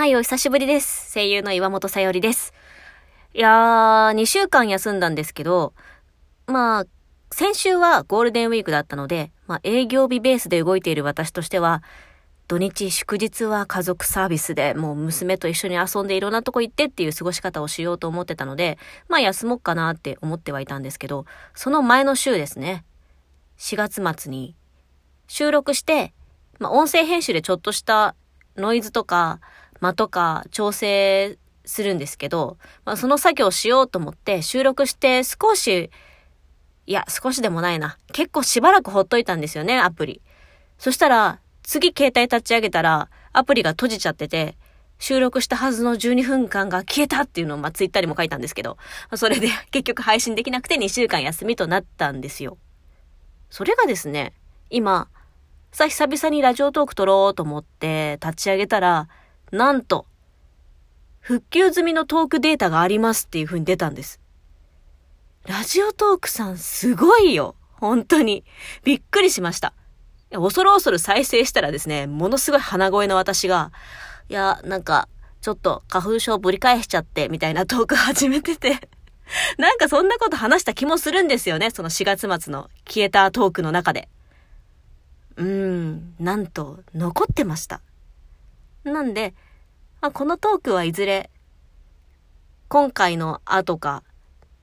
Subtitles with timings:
[0.00, 1.12] はい、お久しぶりです。
[1.12, 2.54] 声優の岩本さよりです。
[3.34, 5.74] いやー、2週間休んだんですけど、
[6.46, 6.86] まあ、
[7.30, 11.82] 先週はゴールデンウィークだったので、まあ営業日ベースで動いている私としては、
[12.48, 22.86] 土日祝日は家族サービスでもう娘と一緒に遊んでいろんなとこ行ってっていう過ごし方をしようと思ってたので、まあ休もうかなって思ってはいたんですけど、その前の週ですね。
[23.58, 24.56] 4月末に
[25.26, 26.14] 収録して、
[26.58, 28.14] まあ音声編集でちょっとした
[28.56, 29.40] ノイズとか、
[29.80, 35.90] 間とか調整するんですけど、まあ、その作業をしようと思って収録して少し、
[36.86, 37.98] いや、少しでもないな。
[38.12, 40.22] 結構しばらくほっといたんですよね、アプリ。
[40.78, 44.56] そしたら、次携帯立ち上げたら、アプリが閉じちゃってて、
[44.98, 48.76] 収録したはずの12分間が消えたっていうのを、まあ、ツイッターにも書いたんですけど、
[49.14, 52.58] それで結局配信できなくて2週間休みとなったんですよ。
[53.48, 54.34] それがですね、
[54.68, 55.08] 今、
[55.72, 59.08] さ、久々にラジオトーク撮ろうと思って立ち上げたら、
[59.52, 60.06] なんと、
[61.20, 64.20] 復旧済みのトークデータがありますっていう風に出たんです。
[65.46, 67.56] ラジオトークさんすごいよ。
[67.72, 68.44] 本当に。
[68.84, 69.72] びっくりしました。
[70.30, 73.72] 恐る恐る再生したらですね、ものすごい鼻声の私が、
[74.28, 75.08] いや、なんか、
[75.40, 78.88] ちょっと花粉症ぶり返しちゃって、みたいなトーク始めてて
[79.58, 84.08] なんかそんなこと話した気もするんですよね、その4月末の消えたトークの中で。
[85.36, 87.80] うーん、なんと、残ってました。
[88.84, 89.34] なんで、
[90.00, 91.30] まあ、このトークはいずれ、
[92.68, 94.02] 今回の後か、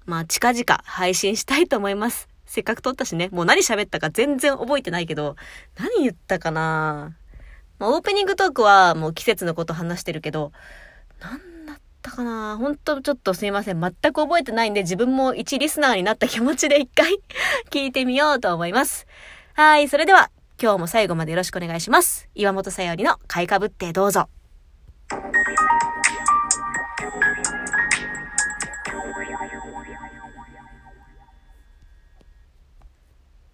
[0.05, 2.27] まあ、近々配信したいと思います。
[2.45, 5.35] せっかく撮ったしね、もう何喋ったか全然覚えてないけど、
[5.77, 7.15] 何言ったかな
[7.77, 10.51] まあ、オープニングトークはもう季節のこと話してるけど、
[11.19, 13.81] 何だったかなほんとちょっとすいません。
[13.81, 17.19] 全く覚えてないんで自分も一リスナーになった気持ちで一回
[17.69, 19.05] 聞いてみようと思います。
[19.53, 22.27] はい、それでは今日も最後までよろしくお願いします。
[22.33, 24.27] 岩本さよりの買いかぶってどうぞ。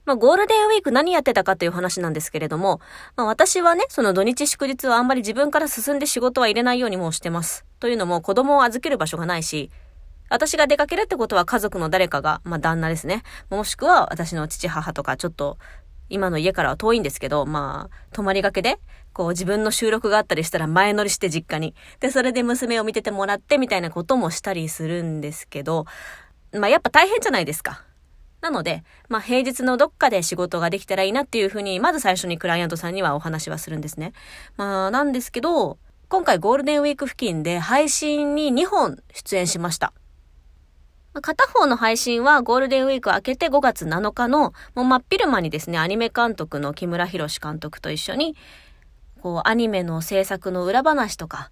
[0.06, 2.80] まあ、ゴールデンウィーク何やってたかという話なんですけれども、
[3.16, 7.66] まあ、私はね、その土日祝日はあんまり自分から進んで仕事は入れないようにもしてます。
[7.80, 9.72] というのも子供を預ける場所がないし、
[10.30, 13.24] 私が出かけるってことは家族の誰かが、まあ、旦那ですね。
[13.50, 15.58] もしくは私の父母とかちょっと
[16.10, 18.80] 今の家からは遠いんですけど、まあ、泊まりがけで、
[19.14, 21.76] こう自分の収録があったりしたら前乗りして実家に。
[22.00, 25.86] で、それで娘を見ててもらってみたいなこともしたりするんですけど、
[26.52, 27.84] まあやっぱ大変じゃないですか。
[28.42, 34.14] なので、まあ平日のどっかで仕事ができたらいいなっていうふうに、まず最初にクライアントさんにはお話はするんですね。
[34.58, 35.78] まあなんですけど、
[36.10, 39.94] 今回ゴールデンウィーク付近で配信に2本出演しました。
[41.22, 48.36] 片方の配信はゴールデンウィーク明けて5月7日の、もう真っ昼間にですね、アニメ監督の木村博監督と一緒に、
[49.22, 51.52] こう、アニメの制作の裏話とか、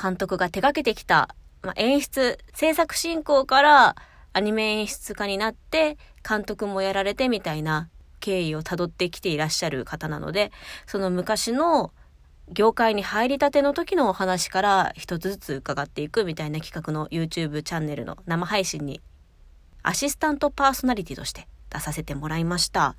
[0.00, 3.96] 監督が手掛けてきた、まあ、演出、制作進行から
[4.32, 7.88] アニメ演出家になって、監督もやられてみたいな
[8.20, 10.52] 経緯を辿ってきていらっしゃる方なので、
[10.86, 11.92] その昔の
[12.48, 19.00] 業界に入りたての時のお話から一つずつ伺っていくみたいな企画の YouTube チャンネルの生配信に
[19.82, 22.96] アシスタントパーソナリティとして出させてもらいました。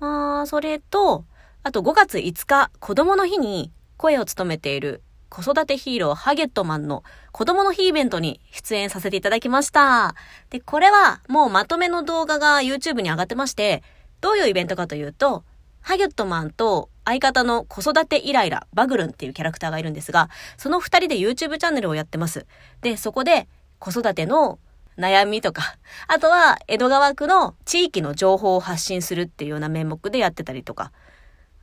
[0.00, 1.24] まあ、それと、
[1.62, 10.14] あと5月5日、子供の日に声を務めている子育てヒーローハゲットマンの子供の日イベントに出演させていただきました。
[10.50, 13.82] で、これはもうまとめの動画が YouTube に上がってまして、
[14.20, 15.44] どういうイベントかというと、
[15.80, 22.46] ハゲットマンと相方の子育てイライラ、バグルンっていうキャラクターがいるんですが、その二人で YouTube チャンネルをやってます。
[22.80, 23.48] で、そこで
[23.78, 24.58] 子育ての
[24.98, 25.76] 悩みとか、
[26.08, 30.92] あとは江戸川区の地域の情報を発信するっていうような名目でやってたりとか。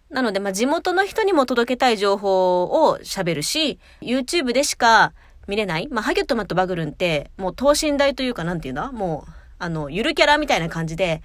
[0.09, 5.13] なので、まあ、地元の人にも届けたい情報を喋るし、YouTube でしか
[5.47, 5.87] 見れない。
[5.89, 8.91] まあ、ハゲットマンとバグルンって、もう等身大というか、なんていうんだ？
[8.91, 11.23] もう、あの、ゆるキャラみたいな感じで、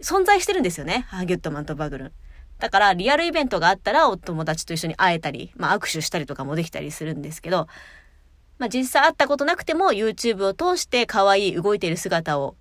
[0.00, 1.04] 存在してるんですよね。
[1.08, 2.12] ハギュットマンとバグルン。
[2.58, 7.68] だから、リアルイベントがあったら、お友達と一緒に会えたり、まあ、握手したりとかもできたりするんですけど、
[8.58, 12.56] まあ、実際会ったことなくても、YouTube を通して可愛い動いている姿を、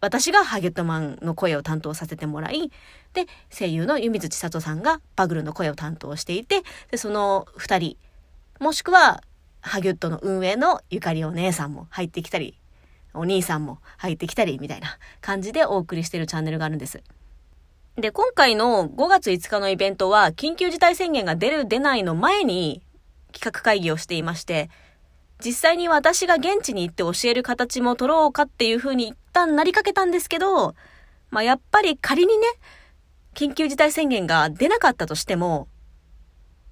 [0.00, 2.70] 私がハゲットマンの声を担当させてもらい、
[3.14, 7.96] で、声優の弓月千里さんがバグルの声を担当していて、で、その二人、
[8.60, 9.22] もしくは、
[9.60, 12.58] ハギュットの運営のゆかりお姉さんも入ってきたり
[13.14, 17.02] お兄さんも入ってきたり、みたいな感じでお送りしてるチャンネルがあるんです。
[17.96, 22.82] で、今回の5月5日のイベントは、緊急事態宣言が出る出ないの前に
[23.32, 24.70] 企画会議をしていまして、
[25.44, 30.74] 実際に私が現地に行って教える形も取ろうかっていう風に一旦なりかけたんですけど、
[31.30, 32.46] まあ、やっぱり仮にね、
[33.34, 35.68] 緊急事態宣言が出なかったとしても、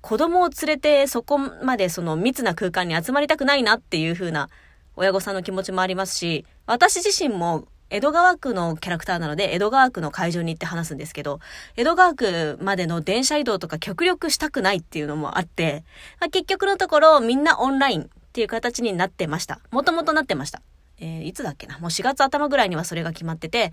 [0.00, 4.49] 子供を連れてそこまでその密な空間に集まりたくないなっていう風な
[4.96, 11.41] 親御さんの気持ちもありますし、私自身も江戸川区のキャラクターなので、江戸川区の会場に行って話すんですけど、
[11.77, 15.85] 江戸川区までの電車移動とか極力したくないっていうのもあって、
[16.21, 19.61] まあ、結局のところみんなオンラインっていう形になってました。
[19.73, 20.63] もともとなってました。
[21.01, 21.79] えー、いつだっけな？
[21.79, 23.73] もう4月頭ぐらいにはそれが決まってて、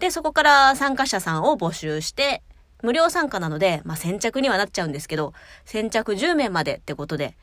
[0.00, 2.42] で、そこから参加者さんを募集して、
[2.82, 7.36] 無料参加なので、まあ、先着にはなっちゃうんですけど、先着10名までってことで、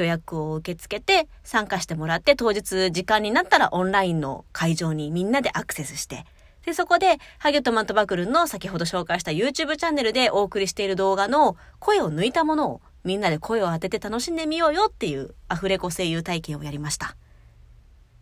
[0.00, 6.24] 予約を受け付けて参加してもらって当日時間になったらオンラインの会場にみんなでアクセスして、
[6.64, 17.16] で、そこで、ハゲットマントバクルンの先ほど紹介した YouTube チャンネルでお送りしている動画の声を抜いたものをみんなで声を当てて楽しんでみようよっていうアフレコ声優体験をやりました。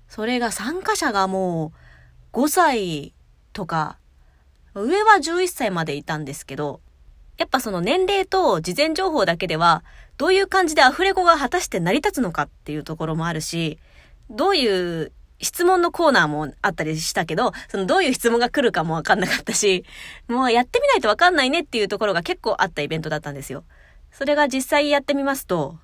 [0.09, 1.73] それが参加者がも
[2.33, 3.15] う5歳
[3.53, 3.99] とか
[4.75, 6.81] 上は11歳までいたんですけど、
[7.39, 9.85] やっぱその年齢と事前情報だけでは、
[10.17, 13.79] どういう感じでアフレコが果たして成り立つのかっていうところもあるし、
[14.29, 19.85] どういう質問のコーナーもあったりしたけど、そのどういう質問が来るかもわかんなかったし、
[20.27, 23.63] もうやってみないとわかんないねっていうところが結構あったイベントだったんですよ。
[24.11, 25.79] それが実際やってみますと、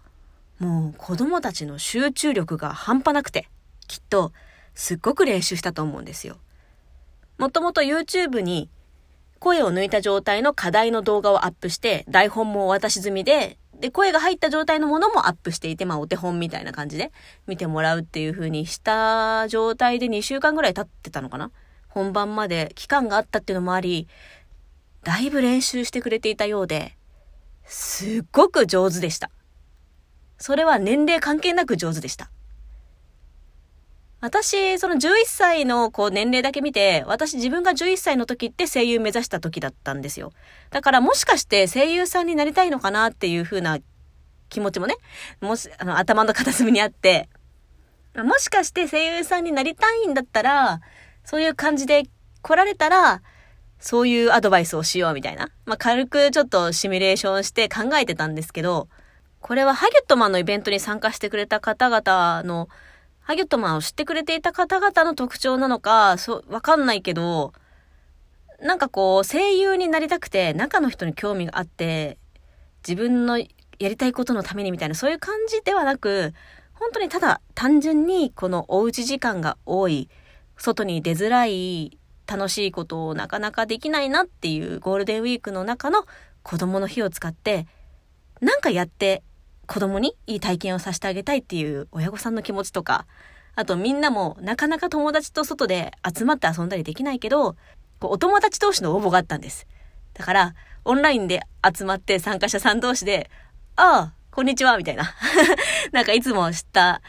[0.59, 3.49] もう子供たちの集中力が半端なくて、
[3.87, 4.33] きっと
[4.75, 6.37] すっごく練習したと思うんですよ。
[7.39, 8.69] もともと YouTube に
[9.45, 17.13] 声を抜いた状態の課題の動画をアップして、台本もお渡し済みで、で、声が入った状態のものもアップしていて、まあお手本みたいな感じで
[17.47, 21.51] 見てもらうっていう風にした状態で2週間ぐらい経ってたのかな？
[21.89, 24.09] 本番まで期間があったっていうのもあり、
[25.03, 26.97] だいぶ練習してくれていたようで、
[27.67, 29.31] すっごく上手でした。
[30.39, 32.31] それは年齢関係なく上手でした。
[34.25, 40.33] 私、その11歳のこう年齢だけ見て、私自分が11歳の時って声優目指した時だったんですよ。
[40.71, 43.81] だからもしかして声優さんになりたいのかなっていう風な
[44.49, 44.97] 気持ちもね、
[45.43, 47.29] もし、あの、頭の片隅にあって、
[48.17, 50.81] もしかして声優さんになりたいんだったら、
[51.23, 52.05] そういう感じで
[52.41, 53.21] 来られたら、
[53.79, 55.51] そういうアドバイスをしようみたいな。
[55.67, 58.89] まあ、軽くちょっとシミュレーションして考えてたんですけど、
[59.41, 62.71] これはハゲットマンのイベントに参加してくれた方々の
[63.25, 67.55] ハギュットマンを知ってくれていた方々の特徴なのか、そ、わかんないけど、
[68.61, 72.19] なんかこう、声優になりたくて、中の人に興味があって、
[72.87, 73.47] 自分のや
[73.79, 76.35] りたいことのためにみたいな、そういう感じではなく、
[76.75, 80.11] 本当にただ単純にこのおうち時間が多い、
[80.59, 86.05] 外に出づらい、楽しいことをなかなかできないなっていうゴールデンウィークの中の
[86.43, 87.67] 子供の日を使って、
[88.43, 89.23] なんかやって
[89.67, 93.07] 子供にいい体験をさせてあげたいっていう親御さんの気持ちとか、
[93.57, 97.57] あとみんなもなかなか友達と外で集まって遊んだりできないけど、
[98.01, 99.67] こうお友達同士の応募があったんです。
[100.15, 101.41] だから、オンラインで
[101.77, 103.31] 集まって参加者さん同士で、
[103.77, 105.15] ああ、こんにちは、みたいな。
[105.93, 107.01] なんかいつも知った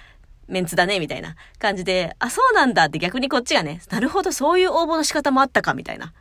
[0.48, 6.08] メンツだね、みたいな感じで、あ、そうなんだって逆にこっちがね、なるほど、そういう応募の仕方もあったか、みたいな。
[6.08, 6.12] っ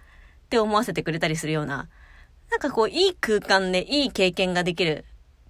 [0.51, 1.89] て思わせてくれたりするような、
[2.51, 5.05] なんかこう、いい空間でいい経験ができる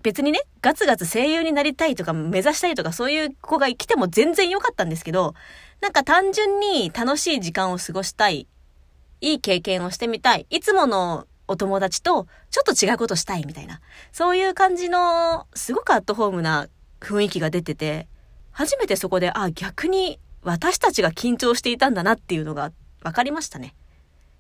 [0.05, 5.35] 別にね、ガツガツ声優になりたいとか目指したいとかそういう子が来ても全然良かったんですけど、
[5.81, 8.47] なんか単純に楽しい時間を過ごしたい。
[9.23, 10.47] いい経験をしてみたい。
[10.51, 13.81] いつものお友達とちょっと違うことしたいみたいな。
[14.13, 16.69] そういう感じのすごくアットホームな
[17.01, 18.07] 雰囲気が出てて、
[18.53, 23.75] 初めてそこで、あ、逆に私たちが緊張していたんだなっていうのが分かりましたね。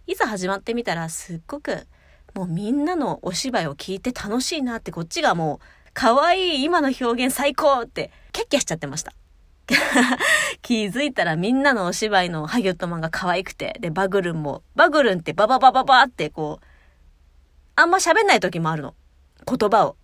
[0.06, 1.86] いざ始まってみたらすっごく
[2.34, 9.12] もうみんなのお芝居を聞いて楽しいなってこっちがもう可愛い今の表現最高ってキャッキャしちゃってました。
[10.60, 16.66] 気づいたらみんなのお芝居のハギョットマンが可愛くて、で、バグルンも、バグルンってバババババってこう、
[17.76, 18.94] あんま喋んない時もあるの。
[19.46, 19.96] 言葉を。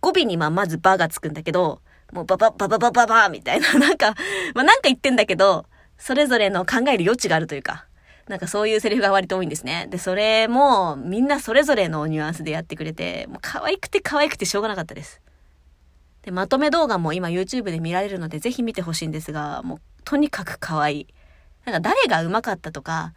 [0.00, 1.80] 語尾にままずバがつくんだけど、
[2.12, 4.14] もうバババババババみたいな、なんか、
[4.54, 5.66] まあなんか言ってんだけど、
[5.96, 7.86] それぞれの考える余地があるというか、
[8.28, 9.88] なんかそういうセリフが割と多いんですね。
[9.90, 15.20] で、それもみんなそれぞれのニュアンスでやってくれて、もう可愛くて可愛くてしょうがなかったです。
[16.22, 21.06] で、まとめ動画も今 YouTube で見られるのでぜひ見てほしいんですが、もうとにかく可愛い。
[21.64, 23.12] なんか誰が上手かったとか、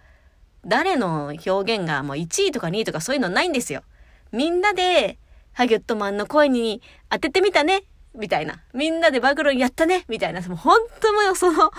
[0.66, 3.84] 誰の表現がもう1位とか2位とかそういうのないんですよ。
[4.32, 5.20] みんなで
[5.54, 7.84] ハギュットマンの声に当ててみたね
[8.16, 8.62] みたいな。
[8.74, 10.42] みんなでバグロンやったねみたいな。
[10.42, 11.72] もう本当もその、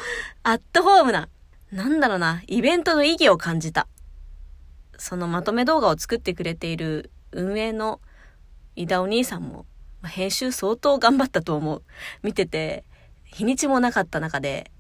[0.45, 1.29] アットホームな、
[1.73, 3.89] なんだろうな、イベントの意義を感じた。
[4.99, 8.01] そのまとめ動画を作ってくれている運営の
[8.77, 9.67] 井田お兄さんも、
[10.05, 11.83] 編集相当頑張ったと思う。
[12.23, 12.85] 見てて、
[13.25, 14.71] 日にちもなかった中で、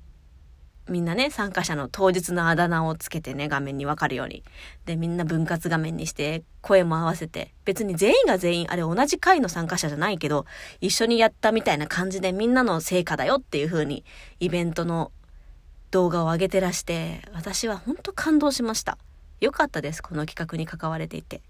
[0.88, 4.44] みんなね、参加者の当日のあだ名をつけてね、画面にわかるように。
[4.84, 10.46] で、みんな分割画面にして、声も合わせて、別に全員が全員、あれ同じ回の参加者じゃないけど、
[10.80, 14.04] 一緒にやったみたいな感じでみんなの成果だよっていう風に、
[14.38, 15.10] イベントの
[15.90, 18.98] 動画を上げてらして、私は本当感動しました。
[19.40, 21.42] よかったです、この企画に関われていて。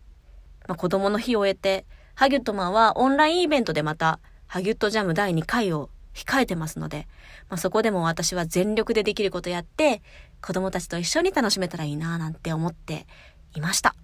[0.67, 7.07] まあ、子供の日を終えて、ハギュットマンはオンラインイベントでまた、ハギュットジャム第2回を控えてますので、
[7.49, 10.03] まあ、そこでも私は全力でできることやって、
[10.43, 13.07] 子供たちと一緒に楽しめたらいいなぁなんて思って
[13.55, 13.95] いました。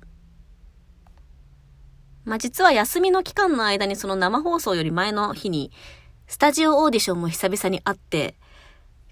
[2.24, 5.72] まあ、実は休みの期間の間にその生放送より前の日に、
[6.26, 8.36] スタジオオーディションも久々に会って、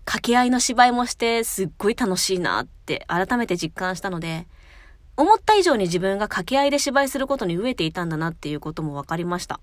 [0.04, 4.46] 掛け合いの芝居もしてすっごい楽しいなって改めて実感したので、
[5.16, 9.60] 思った以上に自分が掛け合いで芝居することに飢えていたんだなっていうことも分かりました。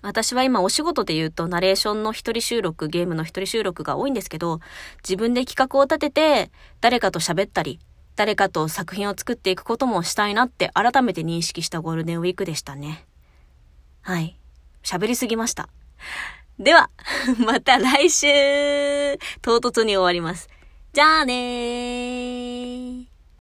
[0.00, 4.60] 私は今お仕事で言うとナレーションの一人収録、ゲームの一人収録が多いんですけど、
[5.02, 6.50] 自分で企画を立てて
[6.80, 7.80] 誰かと喋ったり、
[8.14, 13.06] 誰かと作品を作っていくこともしたいなって改めて認識したゴールデンウィークでしたね。
[14.02, 14.38] はい。
[14.82, 15.68] 喋りすぎました。
[16.58, 16.90] では、
[17.38, 18.26] また来週
[19.42, 20.48] 唐突に終わります。
[20.92, 23.07] じゃあねー。